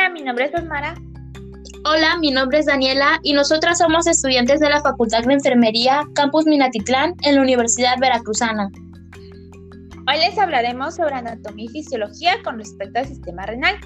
Hola, 0.00 0.08
mi 0.08 0.22
nombre 0.22 0.46
es 0.46 0.54
Osmara. 0.54 0.94
Hola, 1.84 2.16
mi 2.18 2.30
nombre 2.30 2.60
es 2.60 2.64
Daniela 2.64 3.20
y 3.22 3.34
nosotras 3.34 3.76
somos 3.76 4.06
estudiantes 4.06 4.58
de 4.58 4.70
la 4.70 4.80
Facultad 4.80 5.24
de 5.24 5.34
Enfermería 5.34 6.04
Campus 6.14 6.46
Minatitlán 6.46 7.16
en 7.20 7.34
la 7.36 7.42
Universidad 7.42 7.98
Veracruzana. 8.00 8.70
Hoy 10.08 10.18
les 10.18 10.38
hablaremos 10.38 10.96
sobre 10.96 11.16
anatomía 11.16 11.66
y 11.66 11.68
fisiología 11.68 12.36
con 12.42 12.56
respecto 12.56 12.98
al 12.98 13.08
sistema 13.08 13.44
renal. 13.44 13.76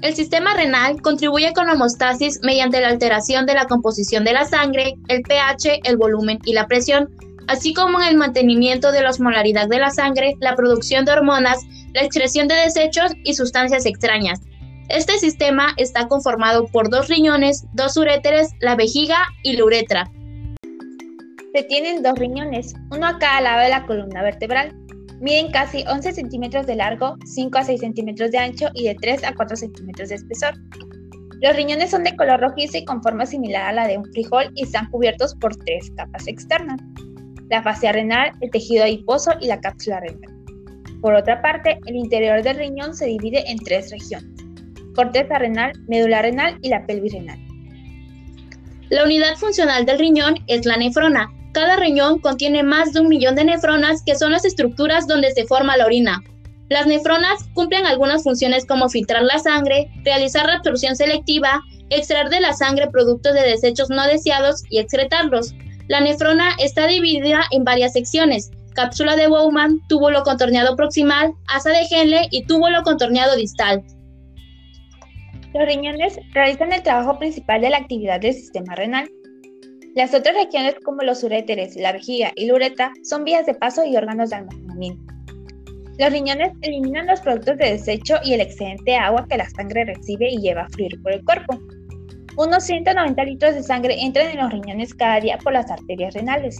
El 0.00 0.14
sistema 0.14 0.54
renal 0.54 1.02
contribuye 1.02 1.52
con 1.52 1.66
la 1.66 1.74
homostasis 1.74 2.40
mediante 2.42 2.80
la 2.80 2.88
alteración 2.88 3.44
de 3.44 3.52
la 3.52 3.66
composición 3.66 4.24
de 4.24 4.32
la 4.32 4.46
sangre, 4.46 4.94
el 5.08 5.20
pH, 5.20 5.80
el 5.84 5.98
volumen 5.98 6.38
y 6.46 6.54
la 6.54 6.66
presión, 6.66 7.10
así 7.46 7.74
como 7.74 8.00
en 8.00 8.08
el 8.08 8.16
mantenimiento 8.16 8.90
de 8.90 9.02
la 9.02 9.10
osmolaridad 9.10 9.68
de 9.68 9.80
la 9.80 9.90
sangre, 9.90 10.36
la 10.40 10.56
producción 10.56 11.04
de 11.04 11.12
hormonas, 11.12 11.60
la 11.92 12.04
excreción 12.04 12.48
de 12.48 12.54
desechos 12.54 13.12
y 13.22 13.34
sustancias 13.34 13.84
extrañas. 13.84 14.40
Este 14.90 15.16
sistema 15.20 15.68
está 15.76 16.08
conformado 16.08 16.66
por 16.66 16.90
dos 16.90 17.06
riñones, 17.06 17.64
dos 17.74 17.96
uréteres, 17.96 18.50
la 18.58 18.74
vejiga 18.74 19.18
y 19.44 19.52
la 19.52 19.64
uretra. 19.64 20.10
Se 21.54 21.62
tienen 21.62 22.02
dos 22.02 22.18
riñones, 22.18 22.74
uno 22.90 23.06
a 23.06 23.18
cada 23.20 23.40
lado 23.40 23.60
de 23.60 23.68
la 23.68 23.86
columna 23.86 24.20
vertebral. 24.24 24.76
Miden 25.20 25.52
casi 25.52 25.84
11 25.86 26.12
centímetros 26.12 26.66
de 26.66 26.74
largo, 26.74 27.14
5 27.24 27.56
a 27.56 27.62
6 27.62 27.78
centímetros 27.78 28.32
de 28.32 28.38
ancho 28.38 28.66
y 28.74 28.88
de 28.88 28.96
3 28.96 29.22
a 29.22 29.32
4 29.32 29.58
centímetros 29.58 30.08
de 30.08 30.16
espesor. 30.16 30.54
Los 31.40 31.54
riñones 31.54 31.90
son 31.90 32.02
de 32.02 32.16
color 32.16 32.40
rojizo 32.40 32.78
y 32.78 32.84
con 32.84 33.00
forma 33.00 33.26
similar 33.26 33.66
a 33.66 33.72
la 33.72 33.86
de 33.86 33.96
un 33.96 34.06
frijol 34.06 34.50
y 34.56 34.64
están 34.64 34.90
cubiertos 34.90 35.36
por 35.36 35.54
tres 35.54 35.92
capas 35.96 36.26
externas. 36.26 36.80
La 37.48 37.62
fascia 37.62 37.92
renal, 37.92 38.32
el 38.40 38.50
tejido 38.50 38.82
adiposo 38.82 39.30
y 39.40 39.46
la 39.46 39.60
cápsula 39.60 40.00
renal. 40.00 40.34
Por 41.00 41.14
otra 41.14 41.40
parte, 41.42 41.78
el 41.86 41.94
interior 41.94 42.42
del 42.42 42.56
riñón 42.56 42.92
se 42.92 43.06
divide 43.06 43.48
en 43.48 43.58
tres 43.58 43.92
regiones. 43.92 44.39
Corteza 44.94 45.38
renal, 45.38 45.72
médula 45.88 46.22
renal 46.22 46.58
y 46.62 46.68
la 46.68 46.86
pelvis 46.86 47.12
renal. 47.12 47.38
La 48.90 49.04
unidad 49.04 49.36
funcional 49.36 49.86
del 49.86 49.98
riñón 49.98 50.34
es 50.46 50.66
la 50.66 50.76
nefrona, 50.76 51.30
cada 51.52 51.76
riñón 51.76 52.20
contiene 52.20 52.62
más 52.62 52.92
de 52.92 53.00
un 53.00 53.08
millón 53.08 53.34
de 53.34 53.44
nefronas, 53.44 54.02
que 54.04 54.14
son 54.14 54.30
las 54.30 54.44
estructuras 54.44 55.08
donde 55.08 55.32
se 55.32 55.46
forma 55.46 55.76
la 55.76 55.86
orina. 55.86 56.22
Las 56.68 56.86
nefronas 56.86 57.48
cumplen 57.54 57.86
algunas 57.86 58.22
funciones 58.22 58.64
como 58.64 58.88
filtrar 58.88 59.24
la 59.24 59.40
sangre, 59.40 59.90
realizar 60.04 60.46
la 60.46 60.54
absorción 60.54 60.94
selectiva, 60.94 61.60
extraer 61.90 62.28
de 62.28 62.40
la 62.40 62.52
sangre 62.52 62.88
productos 62.88 63.34
de 63.34 63.42
desechos 63.42 63.90
no 63.90 64.06
deseados 64.06 64.62
y 64.70 64.78
excretarlos. 64.78 65.52
La 65.88 66.00
nefrona 66.00 66.50
está 66.60 66.86
dividida 66.86 67.40
en 67.50 67.64
varias 67.64 67.94
secciones, 67.94 68.52
cápsula 68.74 69.16
de 69.16 69.26
Bowman, 69.26 69.80
túbulo 69.88 70.22
contorneado 70.22 70.76
proximal, 70.76 71.32
asa 71.48 71.70
de 71.70 71.86
Henle 71.90 72.28
y 72.30 72.44
túbulo 72.44 72.84
contorneado 72.84 73.34
distal. 73.34 73.82
Los 75.52 75.66
riñones 75.66 76.18
realizan 76.32 76.72
el 76.72 76.82
trabajo 76.82 77.18
principal 77.18 77.60
de 77.60 77.70
la 77.70 77.78
actividad 77.78 78.20
del 78.20 78.34
sistema 78.34 78.76
renal. 78.76 79.10
Las 79.96 80.14
otras 80.14 80.36
regiones 80.36 80.76
como 80.84 81.02
los 81.02 81.24
uréteres, 81.24 81.74
la 81.74 81.92
vejiga 81.92 82.30
y 82.36 82.46
la 82.46 82.54
uretra 82.54 82.92
son 83.02 83.24
vías 83.24 83.46
de 83.46 83.54
paso 83.54 83.84
y 83.84 83.96
órganos 83.96 84.30
de 84.30 84.36
almacenamiento. 84.36 85.12
Los 85.98 86.12
riñones 86.12 86.52
eliminan 86.62 87.08
los 87.08 87.20
productos 87.20 87.58
de 87.58 87.72
desecho 87.72 88.14
y 88.22 88.34
el 88.34 88.40
excedente 88.40 88.92
de 88.92 88.96
agua 88.96 89.26
que 89.28 89.36
la 89.36 89.50
sangre 89.50 89.84
recibe 89.84 90.30
y 90.30 90.38
lleva 90.38 90.62
a 90.62 90.68
fluir 90.68 91.02
por 91.02 91.12
el 91.12 91.24
cuerpo. 91.24 91.58
Unos 92.36 92.64
190 92.64 93.24
litros 93.24 93.54
de 93.54 93.62
sangre 93.64 94.00
entran 94.00 94.28
en 94.28 94.38
los 94.38 94.52
riñones 94.52 94.94
cada 94.94 95.20
día 95.20 95.36
por 95.38 95.52
las 95.52 95.68
arterias 95.68 96.14
renales. 96.14 96.58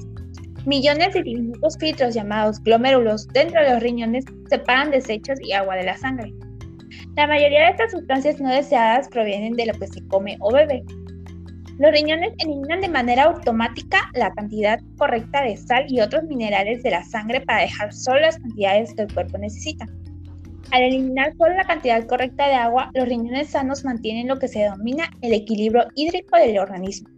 Millones 0.66 1.14
de 1.14 1.22
diminutos 1.22 1.78
filtros 1.78 2.14
llamados 2.14 2.61
glomérulos 2.62 3.28
dentro 3.28 3.62
de 3.62 3.70
los 3.70 3.83
riñones 3.83 4.24
separan 4.48 4.91
desechos 4.91 5.38
y 5.41 5.52
agua 5.52 5.77
de 5.77 5.84
la 5.84 5.96
sangre. 5.96 6.34
La 7.16 7.27
mayoría 7.27 7.64
de 7.64 7.70
estas 7.70 7.92
sustancias 7.92 8.41
no 8.41 8.50
deseadas 8.50 9.08
provienen 9.08 9.55
de 9.55 9.66
lo 9.66 9.74
que 9.74 9.86
se 9.86 10.06
come 10.08 10.36
o 10.41 10.52
bebe, 10.52 10.83
los 11.80 11.92
riñones 11.92 12.34
eliminan 12.36 12.83
de 12.83 12.90
manera 12.90 13.24
automática 13.24 14.11
la 14.12 14.30
cantidad 14.34 14.78
correcta 14.98 15.42
de 15.42 15.56
sal 15.56 15.86
y 15.89 16.02
otros 16.02 16.24
minerales 16.24 16.83
de 16.83 16.90
la 16.90 17.02
sangre 17.02 17.40
para 17.40 17.62
dejar 17.62 17.90
solo 17.95 18.20
las 18.20 18.36
cantidades 18.36 18.92
que 18.92 19.01
el 19.01 19.14
cuerpo 19.14 19.39
necesita. 19.39 19.86
Al 20.73 20.83
eliminar 20.83 21.33
solo 21.39 21.55
la 21.55 21.64
cantidad 21.64 22.06
correcta 22.06 22.48
de 22.48 22.55
agua, 22.56 22.90
los 22.92 23.08
riñones 23.08 23.48
sanos 23.48 23.83
mantienen 23.83 24.28
lo 24.28 24.39
que 24.39 24.48
se 24.48 24.58
denomina 24.58 25.11
el 25.22 25.33
equilibrio 25.33 25.86
hídrico 25.95 26.36
del 26.36 26.58
organismo. 26.58 27.08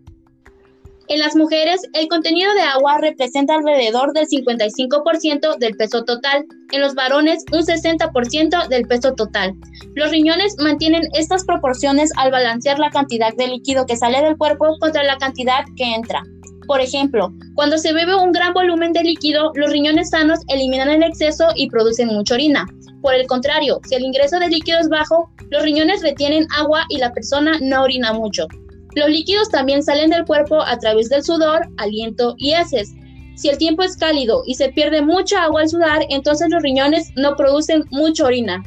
En 1.09 1.19
las 1.19 1.35
mujeres, 1.35 1.81
el 1.95 2.09
contenido 2.09 2.55
de 2.55 2.63
agua 2.63 2.99
representa 2.99 3.55
alrededor 3.55 4.13
del 4.13 4.27
55% 4.27 5.59
del 5.59 5.77
peso 5.77 6.05
total, 6.05 6.47
en 6.71 6.81
los 6.81 6.95
varones 6.95 7.45
un 7.53 7.63
60% 7.63 8.69
del 8.69 8.87
peso 8.87 9.13
total. 9.15 9.55
Los 9.95 10.11
riñones 10.11 10.57
mantienen 10.59 11.09
estas 11.15 11.45
proporciones 11.45 12.11
al 12.17 12.31
balancear 12.31 12.79
la 12.79 12.91
cantidad 12.91 13.35
de 13.35 13.49
líquido 13.49 13.85
que 13.85 13.97
sale 13.97 14.23
del 14.23 14.37
cuerpo 14.37 14.77
contra 14.81 15.03
la 15.03 15.19
cantidad 15.19 15.65
que 15.77 15.93
entra. 15.93 16.23
Por 16.67 16.81
ejemplo, 16.81 17.33
cuando 17.55 17.79
se 17.79 17.93
bebe 17.93 18.15
un 18.15 18.33
gran 18.33 18.55
volumen 18.55 18.93
de 18.93 19.03
líquido, 19.03 19.51
los 19.57 19.71
riñones 19.71 20.11
sanos 20.11 20.39
eliminan 20.49 20.89
el 20.89 21.03
exceso 21.03 21.49
y 21.57 21.69
producen 21.69 22.09
mucha 22.09 22.35
orina. 22.35 22.67
Por 23.03 23.15
el 23.15 23.27
contrario, 23.27 23.81
si 23.89 23.97
el 23.97 24.05
ingreso 24.05 24.39
de 24.39 24.49
líquido 24.49 24.79
es 24.79 24.89
bajo, 24.89 25.29
los 25.51 25.63
riñones 25.65 26.03
retienen 26.03 26.47
agua 26.57 26.87
y 26.89 26.99
la 26.99 27.13
persona 27.13 27.59
no 27.61 27.83
orina 27.83 28.13
mucho. 28.13 28.47
Los 28.95 29.09
líquidos 29.09 29.49
también 29.49 29.83
salen 29.83 30.11
del 30.11 30.25
cuerpo 30.25 30.61
a 30.61 30.79
través 30.79 31.09
del 31.09 31.23
sudor, 31.23 31.69
aliento 31.79 32.35
y 32.39 32.53
heces. 32.53 32.93
Si 33.37 33.49
el 33.49 33.59
tiempo 33.59 33.83
es 33.83 33.97
cálido 33.97 34.43
y 34.47 34.55
se 34.55 34.69
pierde 34.69 35.01
mucha 35.01 35.45
agua 35.45 35.63
al 35.63 35.69
sudar, 35.69 36.03
entonces 36.11 36.49
los 36.51 36.63
riñones 36.63 37.11
no 37.17 37.35
producen 37.37 37.85
mucha 37.91 38.27
orina. 38.27 38.63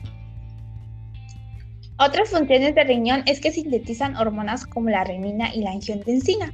Otras 1.97 2.29
funciones 2.29 2.75
del 2.75 2.87
riñón 2.87 3.23
es 3.25 3.39
que 3.39 3.51
sintetizan 3.51 4.17
hormonas 4.17 4.65
como 4.65 4.89
la 4.89 5.03
renina 5.03 5.53
y 5.53 5.61
la 5.61 5.71
angiotensina. 5.71 6.51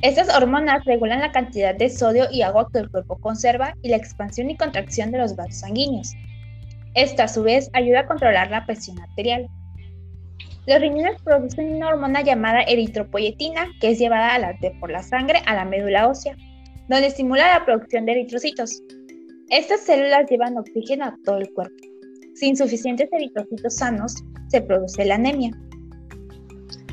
Estas 0.00 0.34
hormonas 0.34 0.84
regulan 0.84 1.20
la 1.20 1.32
cantidad 1.32 1.74
de 1.74 1.90
sodio 1.90 2.26
y 2.30 2.42
agua 2.42 2.68
que 2.72 2.78
el 2.78 2.90
cuerpo 2.90 3.18
conserva 3.20 3.74
y 3.82 3.88
la 3.88 3.96
expansión 3.96 4.48
y 4.48 4.56
contracción 4.56 5.10
de 5.10 5.18
los 5.18 5.36
vasos 5.36 5.60
sanguíneos. 5.60 6.14
Esta 6.94 7.24
a 7.24 7.28
su 7.28 7.42
vez 7.42 7.70
ayuda 7.72 8.00
a 8.00 8.06
controlar 8.06 8.50
la 8.50 8.64
presión 8.64 8.98
arterial. 9.00 9.48
Los 10.68 10.80
riñones 10.82 11.16
producen 11.24 11.76
una 11.76 11.88
hormona 11.88 12.20
llamada 12.20 12.60
eritropoyetina, 12.60 13.68
que 13.80 13.92
es 13.92 13.98
llevada 13.98 14.54
por 14.78 14.90
la 14.90 15.02
sangre 15.02 15.40
a 15.46 15.54
la 15.54 15.64
médula 15.64 16.06
ósea, 16.06 16.36
donde 16.90 17.06
estimula 17.06 17.54
la 17.54 17.64
producción 17.64 18.04
de 18.04 18.12
eritrocitos. 18.12 18.82
Estas 19.48 19.80
células 19.80 20.28
llevan 20.28 20.58
oxígeno 20.58 21.06
a 21.06 21.16
todo 21.24 21.38
el 21.38 21.50
cuerpo. 21.54 21.74
Sin 22.34 22.54
suficientes 22.54 23.08
eritrocitos 23.10 23.76
sanos, 23.76 24.16
se 24.48 24.60
produce 24.60 25.06
la 25.06 25.14
anemia. 25.14 25.52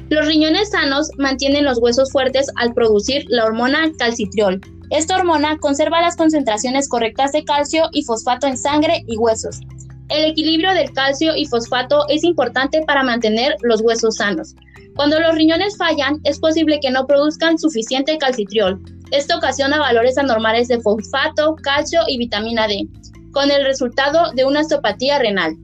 Los 0.08 0.26
riñones 0.26 0.70
sanos 0.70 1.12
mantienen 1.18 1.66
los 1.66 1.80
huesos 1.80 2.14
fuertes 2.14 2.48
al 2.56 2.74
producir 2.74 3.26
la 3.28 3.44
hormona 3.44 3.92
calcitriol. 4.00 4.62
Esta 4.90 5.18
hormona 5.18 5.58
conserva 5.58 6.00
las 6.00 6.16
concentraciones 6.16 6.88
correctas 6.88 7.34
de 7.34 7.44
calcio 7.44 7.90
y 7.92 8.04
fosfato 8.04 8.48
en 8.48 8.58
sangre 8.58 9.04
y 9.06 9.18
huesos. 9.18 9.60
El 10.16 10.32
equilibrio 10.32 10.74
del 10.74 10.94
calcio 10.94 11.36
y 11.36 11.46
fosfato 11.46 12.06
es 12.08 12.24
importante 12.24 12.82
para 12.88 13.04
mantener 13.04 13.58
los 13.64 13.82
huesos 13.82 14.16
sanos. 14.16 14.56
Cuando 14.96 15.20
los 15.20 15.36
riñones 15.36 15.76
fallan, 15.76 16.22
es 16.24 16.40
posible 16.40 16.80
que 16.80 16.90
no 16.90 17.06
produzcan 17.06 17.60
suficiente 17.60 18.18
calcitriol. 18.18 18.80
Esto 19.12 19.36
ocasiona 19.36 19.78
valores 19.78 20.18
anormales 20.18 20.70
de 20.70 20.80
fosfato, 20.80 21.58
calcio 21.62 22.00
y 22.08 22.18
vitamina 22.18 22.66
D, 22.66 22.88
con 23.34 23.52
el 23.52 23.66
resultado 23.66 24.32
de 24.32 24.46
una 24.46 24.62
osteopatía 24.62 25.20
renal. 25.20 25.58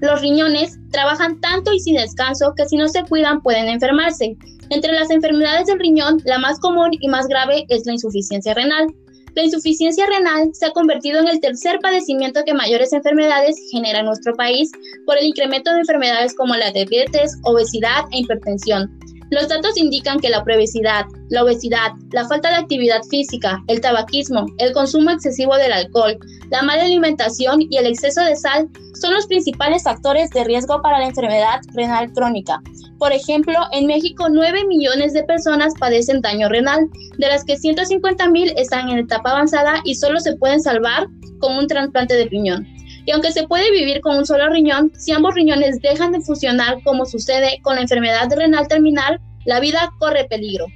Los 0.00 0.20
riñones 0.20 0.76
trabajan 0.90 1.40
tanto 1.40 1.72
y 1.72 1.78
sin 1.78 1.94
descanso 1.94 2.54
que 2.56 2.66
si 2.66 2.76
no 2.76 2.88
se 2.88 3.04
cuidan 3.04 3.42
pueden 3.42 3.68
enfermarse. 3.68 4.36
Entre 4.70 4.92
las 4.92 5.08
enfermedades 5.10 5.68
del 5.68 5.78
riñón, 5.78 6.20
la 6.24 6.38
más 6.38 6.58
común 6.58 6.90
y 6.98 7.06
más 7.06 7.28
grave 7.28 7.64
es 7.68 7.86
la 7.86 7.92
insuficiencia 7.92 8.54
renal. 8.54 8.88
La 9.34 9.44
insuficiencia 9.44 10.06
renal 10.06 10.50
se 10.52 10.66
ha 10.66 10.72
convertido 10.72 11.20
en 11.20 11.28
el 11.28 11.40
tercer 11.40 11.78
padecimiento 11.80 12.42
que 12.44 12.52
mayores 12.52 12.92
enfermedades 12.92 13.56
genera 13.70 14.00
en 14.00 14.06
nuestro 14.06 14.34
país 14.34 14.70
por 15.06 15.16
el 15.16 15.26
incremento 15.26 15.72
de 15.72 15.80
enfermedades 15.80 16.34
como 16.34 16.54
la 16.54 16.70
diabetes, 16.70 17.38
obesidad 17.44 18.04
e 18.12 18.20
hipertensión. 18.20 18.90
Los 19.32 19.48
datos 19.48 19.78
indican 19.78 20.20
que 20.20 20.28
la 20.28 20.44
preobesidad, 20.44 21.06
la 21.30 21.42
obesidad, 21.42 21.92
la 22.10 22.28
falta 22.28 22.50
de 22.50 22.56
actividad 22.56 23.02
física, 23.04 23.64
el 23.66 23.80
tabaquismo, 23.80 24.44
el 24.58 24.74
consumo 24.74 25.10
excesivo 25.10 25.56
del 25.56 25.72
alcohol, 25.72 26.18
la 26.50 26.62
mala 26.62 26.82
alimentación 26.82 27.62
y 27.70 27.78
el 27.78 27.86
exceso 27.86 28.20
de 28.20 28.36
sal 28.36 28.68
son 28.92 29.14
los 29.14 29.26
principales 29.26 29.84
factores 29.84 30.28
de 30.32 30.44
riesgo 30.44 30.82
para 30.82 30.98
la 30.98 31.06
enfermedad 31.06 31.60
renal 31.72 32.12
crónica. 32.12 32.60
Por 32.98 33.10
ejemplo, 33.10 33.54
en 33.72 33.86
México 33.86 34.26
9 34.30 34.66
millones 34.66 35.14
de 35.14 35.24
personas 35.24 35.72
padecen 35.80 36.20
daño 36.20 36.50
renal, 36.50 36.90
de 37.16 37.26
las 37.26 37.42
que 37.44 37.56
150 37.56 38.28
mil 38.28 38.52
están 38.58 38.90
en 38.90 38.98
etapa 38.98 39.30
avanzada 39.30 39.80
y 39.84 39.94
solo 39.94 40.20
se 40.20 40.36
pueden 40.36 40.60
salvar 40.60 41.06
con 41.38 41.56
un 41.56 41.66
trasplante 41.66 42.16
de 42.16 42.26
riñón. 42.26 42.66
Y 43.04 43.10
aunque 43.10 43.32
se 43.32 43.46
puede 43.46 43.70
vivir 43.72 44.00
con 44.00 44.16
un 44.16 44.26
solo 44.26 44.48
riñón, 44.48 44.92
si 44.96 45.12
ambos 45.12 45.34
riñones 45.34 45.80
dejan 45.80 46.12
de 46.12 46.20
funcionar 46.20 46.82
como 46.84 47.04
sucede 47.04 47.58
con 47.62 47.74
la 47.74 47.82
enfermedad 47.82 48.30
renal 48.30 48.68
terminal, 48.68 49.20
la 49.44 49.58
vida 49.58 49.90
corre 49.98 50.24
peligro. 50.24 50.66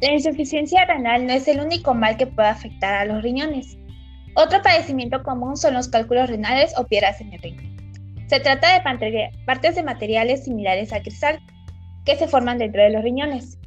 La 0.00 0.12
insuficiencia 0.12 0.84
renal 0.86 1.26
no 1.26 1.32
es 1.32 1.46
el 1.46 1.60
único 1.60 1.94
mal 1.94 2.16
que 2.16 2.26
puede 2.26 2.48
afectar 2.48 2.94
a 2.94 3.04
los 3.04 3.22
riñones. 3.22 3.76
Otro 4.34 4.62
padecimiento 4.62 5.22
común 5.22 5.56
son 5.56 5.74
los 5.74 5.88
cálculos 5.88 6.28
renales 6.28 6.72
o 6.76 6.86
piedras 6.86 7.20
en 7.20 7.32
el 7.32 7.42
riñón. 7.42 7.76
Se 8.26 8.40
trata 8.40 8.72
de 8.74 9.30
partes 9.44 9.74
de 9.74 9.82
materiales 9.82 10.44
similares 10.44 10.92
al 10.92 11.02
cristal 11.02 11.40
que 12.04 12.16
se 12.16 12.28
forman 12.28 12.58
dentro 12.58 12.82
de 12.82 12.90
los 12.90 13.02
riñones. 13.02 13.59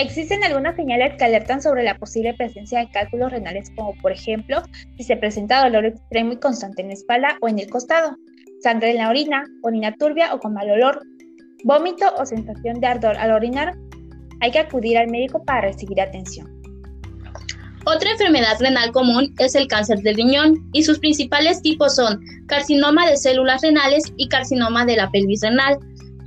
Existen 0.00 0.44
algunas 0.44 0.76
señales 0.76 1.16
que 1.18 1.24
alertan 1.24 1.60
sobre 1.60 1.82
la 1.82 1.98
posible 1.98 2.32
presencia 2.32 2.78
de 2.78 2.88
cálculos 2.88 3.32
renales, 3.32 3.72
como 3.74 3.96
por 3.96 4.12
ejemplo 4.12 4.62
si 4.96 5.02
se 5.02 5.16
presenta 5.16 5.64
dolor 5.64 5.86
extremo 5.86 6.34
y 6.34 6.36
constante 6.36 6.82
en 6.82 6.88
la 6.88 6.94
espalda 6.94 7.36
o 7.40 7.48
en 7.48 7.58
el 7.58 7.68
costado, 7.68 8.16
sangre 8.62 8.92
en 8.92 8.98
la 8.98 9.08
orina, 9.08 9.44
orina 9.64 9.92
turbia 9.96 10.32
o 10.32 10.38
con 10.38 10.54
mal 10.54 10.70
olor, 10.70 11.02
vómito 11.64 12.14
o 12.16 12.24
sensación 12.24 12.78
de 12.78 12.86
ardor 12.86 13.16
al 13.16 13.32
orinar. 13.32 13.74
Hay 14.40 14.52
que 14.52 14.60
acudir 14.60 14.98
al 14.98 15.08
médico 15.08 15.42
para 15.44 15.62
recibir 15.62 16.00
atención. 16.00 16.46
Otra 17.84 18.12
enfermedad 18.12 18.56
renal 18.60 18.92
común 18.92 19.34
es 19.40 19.56
el 19.56 19.66
cáncer 19.66 19.98
del 20.02 20.14
riñón 20.14 20.68
y 20.72 20.84
sus 20.84 21.00
principales 21.00 21.60
tipos 21.60 21.96
son 21.96 22.20
carcinoma 22.46 23.10
de 23.10 23.16
células 23.16 23.62
renales 23.62 24.04
y 24.16 24.28
carcinoma 24.28 24.84
de 24.84 24.94
la 24.94 25.10
pelvis 25.10 25.40
renal. 25.42 25.76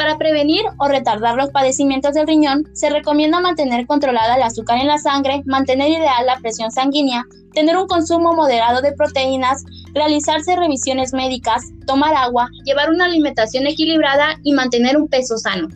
Para 0.02 0.18
prevenir 0.18 0.64
o 0.80 0.88
retardar 0.88 1.36
los 1.36 1.52
padecimientos 1.52 2.16
del 2.16 2.26
riñón, 2.26 2.68
se 2.74 2.90
recomienda 2.90 3.40
mantener 3.40 3.86
controlada 3.86 4.36
el 4.36 4.42
azúcar 4.42 4.80
en 4.80 4.88
la 4.88 4.98
sangre, 4.98 5.44
mantener 5.46 5.92
ideal 5.92 6.26
la 6.26 6.40
presión 6.40 6.72
sanguínea, 6.72 7.24
tener 7.54 7.78
un 7.78 7.86
consumo 7.86 8.34
moderado 8.34 8.82
de 8.82 8.94
proteínas, 8.94 9.64
realizarse 9.94 10.56
revisiones 10.56 11.14
médicas, 11.14 11.66
tomar 11.86 12.16
agua, 12.16 12.50
llevar 12.66 12.90
una 12.90 13.06
alimentación 13.06 13.68
equilibrada 13.68 14.40
y 14.42 14.54
mantener 14.54 14.98
un 14.98 15.08
peso 15.08 15.38
sano. 15.38 15.68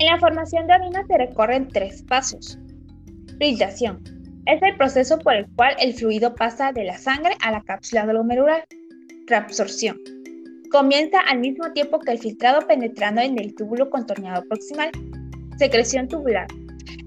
En 0.00 0.06
la 0.06 0.18
formación 0.18 0.66
de 0.66 0.74
orina 0.74 1.04
se 1.06 1.16
recorren 1.16 1.68
tres 1.68 2.02
pasos. 2.02 2.58
Filtración. 3.38 4.02
Es 4.46 4.60
el 4.62 4.76
proceso 4.76 5.16
por 5.20 5.36
el 5.36 5.46
cual 5.54 5.76
el 5.78 5.94
fluido 5.94 6.34
pasa 6.34 6.72
de 6.72 6.82
la 6.82 6.98
sangre 6.98 7.36
a 7.40 7.52
la 7.52 7.62
cápsula 7.62 8.04
glomerular. 8.04 8.66
Reabsorción 9.28 9.96
Comienza 10.70 11.18
al 11.28 11.40
mismo 11.40 11.72
tiempo 11.72 11.98
que 11.98 12.12
el 12.12 12.20
filtrado 12.20 12.60
penetrando 12.60 13.20
en 13.20 13.36
el 13.40 13.56
túbulo 13.56 13.90
contorneado 13.90 14.44
proximal. 14.44 14.92
Secreción 15.58 16.06
tubular. 16.06 16.46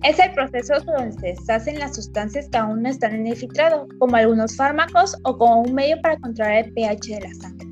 Es 0.03 0.19
el 0.19 0.33
proceso 0.33 0.73
donde 0.85 1.13
se 1.13 1.27
deshacen 1.27 1.79
las 1.79 1.95
sustancias 1.95 2.49
que 2.49 2.57
aún 2.57 2.83
no 2.83 2.89
están 2.89 3.15
en 3.15 3.25
el 3.25 3.37
filtrado, 3.37 3.87
como 3.99 4.17
algunos 4.17 4.57
fármacos 4.57 5.15
o 5.23 5.37
como 5.37 5.61
un 5.61 5.73
medio 5.73 5.95
para 6.01 6.17
controlar 6.17 6.65
el 6.65 6.73
pH 6.73 7.15
de 7.15 7.21
la 7.21 7.33
sangre. 7.35 7.67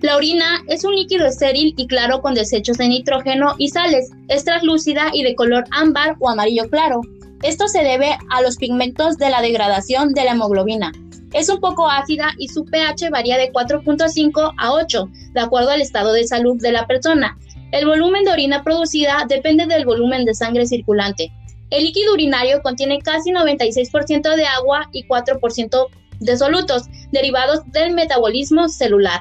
La 0.00 0.16
orina 0.16 0.62
es 0.66 0.82
un 0.82 0.94
líquido 0.94 1.26
estéril 1.26 1.74
y 1.76 1.86
claro 1.86 2.22
con 2.22 2.32
desechos 2.32 2.78
de 2.78 2.88
nitrógeno 2.88 3.54
y 3.58 3.68
sales. 3.68 4.08
Es 4.28 4.46
translúcida 4.46 5.10
y 5.12 5.24
de 5.24 5.34
color 5.34 5.64
ámbar 5.72 6.16
o 6.20 6.30
amarillo 6.30 6.70
claro. 6.70 7.02
Esto 7.42 7.68
se 7.68 7.82
debe 7.84 8.16
a 8.30 8.40
los 8.40 8.56
pigmentos 8.56 9.18
de 9.18 9.28
la 9.28 9.42
degradación 9.42 10.14
de 10.14 10.24
la 10.24 10.32
hemoglobina. 10.32 10.90
Es 11.32 11.48
un 11.48 11.60
poco 11.60 11.90
ácida 11.90 12.30
y 12.38 12.48
su 12.48 12.64
pH 12.64 13.10
varía 13.10 13.36
de 13.36 13.52
4.5 13.52 14.54
a 14.56 14.72
8, 14.72 15.08
de 15.32 15.40
acuerdo 15.40 15.70
al 15.70 15.82
estado 15.82 16.12
de 16.12 16.26
salud 16.26 16.60
de 16.60 16.72
la 16.72 16.86
persona. 16.86 17.36
El 17.70 17.86
volumen 17.86 18.24
de 18.24 18.32
orina 18.32 18.62
producida 18.62 19.26
depende 19.28 19.66
del 19.66 19.84
volumen 19.84 20.24
de 20.24 20.34
sangre 20.34 20.66
circulante. 20.66 21.30
El 21.70 21.84
líquido 21.84 22.14
urinario 22.14 22.62
contiene 22.62 22.98
casi 23.00 23.30
96% 23.30 24.36
de 24.36 24.46
agua 24.46 24.88
y 24.92 25.06
4% 25.06 25.86
de 26.20 26.36
solutos, 26.36 26.84
derivados 27.12 27.60
del 27.72 27.92
metabolismo 27.92 28.68
celular. 28.68 29.20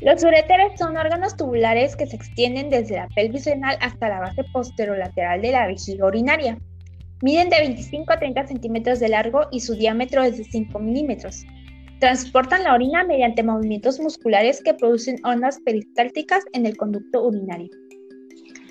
Los 0.00 0.22
uréteres 0.22 0.78
son 0.78 0.96
órganos 0.96 1.36
tubulares 1.36 1.96
que 1.96 2.06
se 2.06 2.16
extienden 2.16 2.70
desde 2.70 2.96
la 2.96 3.08
pelvis 3.08 3.44
renal 3.44 3.76
hasta 3.80 4.08
la 4.08 4.20
base 4.20 4.44
posterolateral 4.52 5.42
de 5.42 5.52
la 5.52 5.66
vejiga 5.66 6.06
urinaria. 6.06 6.56
Miden 7.20 7.50
de 7.50 7.58
25 7.58 8.12
a 8.12 8.18
30 8.18 8.46
centímetros 8.46 9.00
de 9.00 9.08
largo 9.08 9.48
y 9.50 9.60
su 9.60 9.74
diámetro 9.74 10.22
es 10.22 10.38
de 10.38 10.44
5 10.44 10.78
milímetros. 10.78 11.44
Transportan 11.98 12.62
la 12.62 12.74
orina 12.74 13.02
mediante 13.02 13.42
movimientos 13.42 13.98
musculares 13.98 14.62
que 14.62 14.74
producen 14.74 15.16
ondas 15.24 15.58
peristálticas 15.64 16.44
en 16.52 16.64
el 16.64 16.76
conducto 16.76 17.26
urinario. 17.26 17.70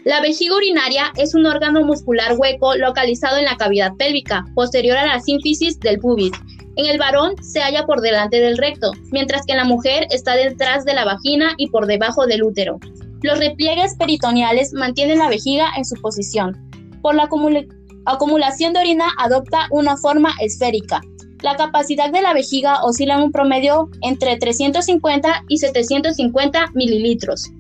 La 0.06 0.22
vejiga 0.22 0.56
urinaria 0.56 1.12
es 1.18 1.36
un 1.36 1.46
órgano 1.46 1.84
muscular 1.84 2.38
hueco 2.38 2.78
localizado 2.78 3.36
en 3.36 3.44
la 3.44 3.58
cavidad 3.58 3.92
pélvica, 3.98 4.46
posterior 4.56 4.96
a 4.96 5.06
la 5.06 5.20
sínfisis 5.20 5.78
del 5.82 6.00
pubis. 6.00 6.32
En 6.78 6.86
el 6.86 6.98
varón 6.98 7.36
se 7.44 7.60
halla 7.60 7.86
por 7.86 8.00
delante 8.00 8.40
del 8.40 8.58
recto, 8.58 8.92
mientras 9.12 9.46
que 9.46 9.52
en 9.52 9.58
la 9.58 9.66
mujer 9.66 10.08
está 10.12 10.38
detrás 10.38 10.86
de 10.86 10.94
la 10.94 11.04
vagina 11.04 11.54
y 11.58 11.68
por 11.68 11.86
debajo 11.86 12.26
del 12.26 12.44
útero. 12.44 12.80
Los 13.24 13.40
repliegues 13.40 13.96
peritoneales 13.98 14.72
mantienen 14.72 15.20
la 15.20 15.28
vejiga 15.28 15.66
en 15.76 15.84
su 15.84 15.96
posición. 16.02 16.56
Por 17.02 17.16
la 17.16 17.24
acumulación 17.24 17.77
de 18.08 18.80
orina 18.80 19.06
adopta 19.18 19.68
una 19.72 19.98
forma 19.98 20.34
esférica. 20.40 21.02
La 21.44 21.56
capacidad 21.56 22.12
de 22.12 22.22
la 22.22 22.34
vejiga 22.34 22.82
oscila 22.84 23.16
en 23.16 23.24
un 23.24 23.32
promedio 23.32 23.90
entre 24.02 24.38
350 24.38 25.44
y 25.50 25.58
750 25.58 26.72
mililitros. 26.74 27.52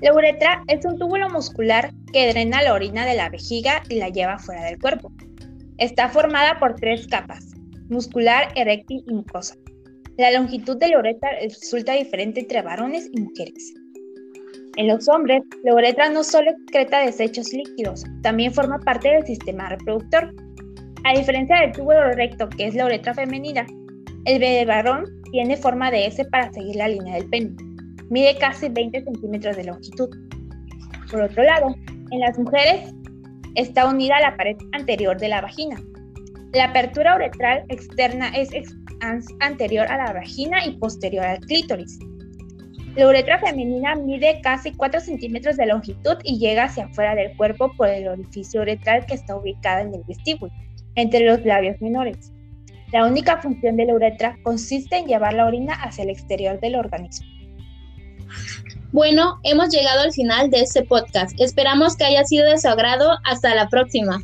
La 0.00 0.12
uretra 0.12 0.64
es 0.66 0.84
un 0.84 0.98
túbulo 0.98 1.30
muscular 1.30 1.92
que 2.12 2.28
drena 2.28 2.60
la 2.62 2.74
orina 2.74 3.06
de 3.06 3.14
la 3.14 3.30
vejiga 3.30 3.82
y 3.88 4.00
la 4.00 4.08
lleva 4.08 4.38
fuera 4.38 4.64
del 4.64 4.80
cuerpo. 4.80 5.12
Está 5.78 6.08
formada 6.08 6.58
por 6.58 6.74
tres 6.74 7.06
capas, 7.06 7.54
muscular, 7.88 8.48
eréctil 8.56 9.04
y 9.06 9.14
mucosa. 9.14 9.54
La 10.18 10.32
longitud 10.32 10.76
de 10.76 10.88
la 10.88 10.98
uretra 10.98 11.30
resulta 11.40 11.92
diferente 11.92 12.40
entre 12.40 12.62
varones 12.62 13.08
y 13.12 13.20
mujeres. 13.20 13.74
En 14.76 14.88
los 14.88 15.06
hombres, 15.08 15.42
la 15.64 15.74
uretra 15.74 16.08
no 16.08 16.24
solo 16.24 16.50
excreta 16.50 17.00
desechos 17.00 17.52
líquidos, 17.52 18.04
también 18.22 18.54
forma 18.54 18.78
parte 18.78 19.10
del 19.10 19.26
sistema 19.26 19.68
reproductor. 19.68 20.34
A 21.04 21.14
diferencia 21.14 21.56
del 21.60 21.72
túbulo 21.72 22.12
recto, 22.12 22.48
que 22.48 22.68
es 22.68 22.74
la 22.74 22.86
uretra 22.86 23.12
femenina, 23.12 23.66
el 24.24 24.38
bebé 24.38 24.64
varón 24.64 25.04
tiene 25.30 25.56
forma 25.56 25.90
de 25.90 26.06
S 26.06 26.24
para 26.26 26.50
seguir 26.52 26.76
la 26.76 26.88
línea 26.88 27.16
del 27.16 27.28
pene. 27.28 27.50
Mide 28.08 28.38
casi 28.38 28.68
20 28.68 29.04
centímetros 29.04 29.56
de 29.56 29.64
longitud. 29.64 30.08
Por 31.10 31.22
otro 31.22 31.42
lado, 31.42 31.74
en 32.10 32.20
las 32.20 32.38
mujeres 32.38 32.94
está 33.56 33.86
unida 33.86 34.16
a 34.16 34.20
la 34.20 34.36
pared 34.36 34.56
anterior 34.72 35.18
de 35.18 35.28
la 35.28 35.42
vagina. 35.42 35.76
La 36.52 36.64
apertura 36.64 37.16
uretral 37.16 37.64
externa 37.68 38.28
es 38.28 38.50
anterior 39.40 39.86
a 39.88 39.98
la 39.98 40.12
vagina 40.12 40.64
y 40.64 40.76
posterior 40.78 41.24
al 41.24 41.40
clítoris. 41.40 41.98
La 42.94 43.08
uretra 43.08 43.38
femenina 43.38 43.94
mide 43.94 44.40
casi 44.42 44.72
4 44.72 45.00
centímetros 45.00 45.56
de 45.56 45.66
longitud 45.66 46.18
y 46.24 46.38
llega 46.38 46.64
hacia 46.64 46.84
afuera 46.84 47.14
del 47.14 47.34
cuerpo 47.36 47.72
por 47.76 47.88
el 47.88 48.06
orificio 48.06 48.60
uretral 48.60 49.06
que 49.06 49.14
está 49.14 49.34
ubicado 49.34 49.80
en 49.80 49.94
el 49.94 50.02
vestíbulo, 50.06 50.52
entre 50.94 51.20
los 51.20 51.42
labios 51.44 51.80
menores. 51.80 52.32
La 52.92 53.06
única 53.06 53.40
función 53.40 53.76
de 53.76 53.86
la 53.86 53.94
uretra 53.94 54.36
consiste 54.42 54.98
en 54.98 55.06
llevar 55.06 55.32
la 55.32 55.46
orina 55.46 55.72
hacia 55.72 56.04
el 56.04 56.10
exterior 56.10 56.60
del 56.60 56.76
organismo. 56.76 57.26
Bueno, 58.92 59.40
hemos 59.42 59.70
llegado 59.70 60.02
al 60.02 60.12
final 60.12 60.50
de 60.50 60.60
este 60.60 60.82
podcast. 60.82 61.40
Esperamos 61.40 61.96
que 61.96 62.04
haya 62.04 62.24
sido 62.24 62.44
de 62.44 62.58
su 62.58 62.68
agrado. 62.68 63.16
Hasta 63.24 63.54
la 63.54 63.68
próxima. 63.70 64.20